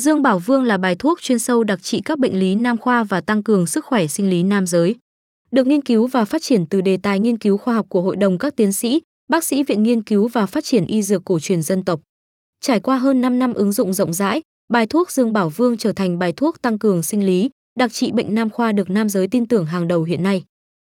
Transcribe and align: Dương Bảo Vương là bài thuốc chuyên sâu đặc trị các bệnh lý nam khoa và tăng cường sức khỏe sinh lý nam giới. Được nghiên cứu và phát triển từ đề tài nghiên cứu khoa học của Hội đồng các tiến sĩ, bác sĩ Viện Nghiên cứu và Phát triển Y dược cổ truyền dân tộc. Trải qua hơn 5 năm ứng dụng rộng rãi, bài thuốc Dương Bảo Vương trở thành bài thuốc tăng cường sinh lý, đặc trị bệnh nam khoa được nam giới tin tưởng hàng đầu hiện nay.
Dương 0.00 0.22
Bảo 0.22 0.38
Vương 0.38 0.64
là 0.64 0.78
bài 0.78 0.96
thuốc 0.98 1.20
chuyên 1.20 1.38
sâu 1.38 1.64
đặc 1.64 1.82
trị 1.82 2.00
các 2.04 2.18
bệnh 2.18 2.38
lý 2.38 2.54
nam 2.54 2.78
khoa 2.78 3.04
và 3.04 3.20
tăng 3.20 3.42
cường 3.42 3.66
sức 3.66 3.84
khỏe 3.84 4.06
sinh 4.06 4.30
lý 4.30 4.42
nam 4.42 4.66
giới. 4.66 4.94
Được 5.50 5.66
nghiên 5.66 5.82
cứu 5.82 6.06
và 6.06 6.24
phát 6.24 6.42
triển 6.42 6.66
từ 6.66 6.80
đề 6.80 6.96
tài 6.96 7.20
nghiên 7.20 7.38
cứu 7.38 7.56
khoa 7.56 7.74
học 7.74 7.86
của 7.88 8.02
Hội 8.02 8.16
đồng 8.16 8.38
các 8.38 8.56
tiến 8.56 8.72
sĩ, 8.72 9.00
bác 9.28 9.44
sĩ 9.44 9.62
Viện 9.62 9.82
Nghiên 9.82 10.02
cứu 10.02 10.28
và 10.28 10.46
Phát 10.46 10.64
triển 10.64 10.86
Y 10.86 11.02
dược 11.02 11.24
cổ 11.24 11.38
truyền 11.38 11.62
dân 11.62 11.84
tộc. 11.84 12.00
Trải 12.60 12.80
qua 12.80 12.96
hơn 12.96 13.20
5 13.20 13.38
năm 13.38 13.54
ứng 13.54 13.72
dụng 13.72 13.92
rộng 13.92 14.12
rãi, 14.12 14.42
bài 14.72 14.86
thuốc 14.86 15.10
Dương 15.10 15.32
Bảo 15.32 15.48
Vương 15.48 15.76
trở 15.76 15.92
thành 15.92 16.18
bài 16.18 16.32
thuốc 16.32 16.62
tăng 16.62 16.78
cường 16.78 17.02
sinh 17.02 17.26
lý, 17.26 17.50
đặc 17.78 17.92
trị 17.92 18.12
bệnh 18.12 18.34
nam 18.34 18.50
khoa 18.50 18.72
được 18.72 18.90
nam 18.90 19.08
giới 19.08 19.28
tin 19.28 19.46
tưởng 19.46 19.66
hàng 19.66 19.88
đầu 19.88 20.02
hiện 20.02 20.22
nay. 20.22 20.44